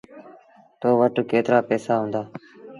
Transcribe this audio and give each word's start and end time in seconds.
تو 0.79 0.87
وٽ 0.99 1.15
ڪيترآ 1.29 1.59
پئيٚسآ 1.67 1.93
هُݩدآ۔ 2.01 2.21